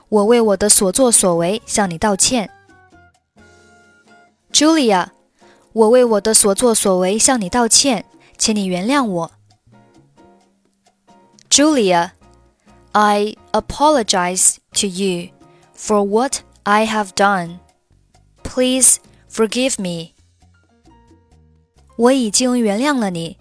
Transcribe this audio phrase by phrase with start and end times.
[0.08, 2.50] 我为我的所作所为向你道歉。
[4.52, 5.08] Julia，
[5.72, 8.04] 我为我的所作所为向你道歉，
[8.36, 9.30] 请你原谅我。
[11.48, 12.10] Julia,
[12.92, 15.30] I apologize to you
[15.76, 17.60] for what I have done.
[18.42, 18.96] Please
[19.30, 20.13] forgive me.
[21.96, 23.36] 我已经原谅了你。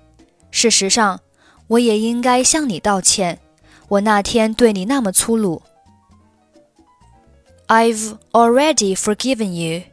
[0.51, 1.19] 事实上，
[1.67, 3.39] 我也应该向你道歉。
[3.87, 5.61] 我那天对你那么粗鲁。
[7.67, 9.83] I've already forgiven you.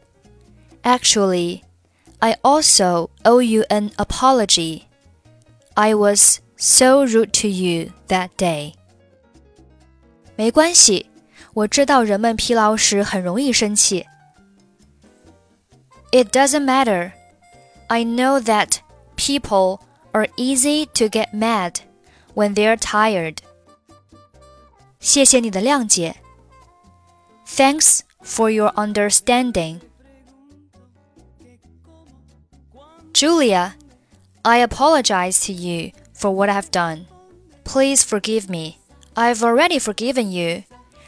[0.83, 1.63] Actually,
[2.21, 4.83] I also owe you an apology.
[5.75, 8.73] I was so rude to you that day.
[10.37, 11.07] 没关系，
[11.53, 14.07] 我知道人们疲劳时很容易生气。
[16.13, 17.13] It doesn't matter.
[17.91, 18.83] I know that
[19.17, 21.81] people are easy to get mad
[22.35, 23.43] when they're tired.
[25.01, 26.17] 谢谢你的谅解。
[27.47, 29.81] Thanks for your understanding.
[33.13, 33.75] Julia,
[34.45, 37.07] I apologize to you for what I've done.
[37.65, 38.79] Please forgive me.
[39.17, 40.65] I've already forgiven you.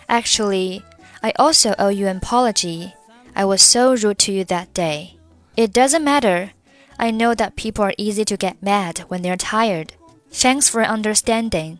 [0.09, 0.83] Actually,
[1.23, 2.95] I also owe you an apology.
[3.37, 5.19] I was so rude to you that day.
[5.57, 6.53] It doesn't matter.
[6.97, 9.93] I know that people are easy to get mad when they're tired.
[10.33, 11.79] Thanks for understanding.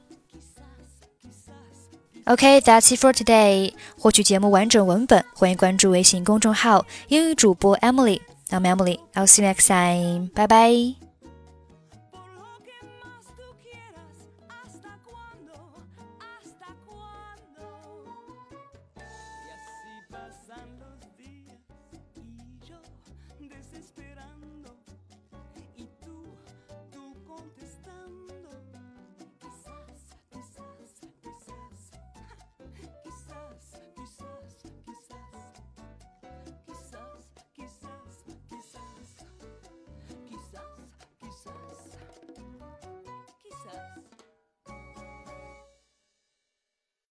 [2.27, 3.73] Okay, that's it for today.
[3.99, 8.99] 获取节目完整文本，欢迎关注微信公众号“英语主播 Emily”。I'm Emily.
[9.15, 10.31] I'll see you next time.
[10.35, 10.95] Bye bye.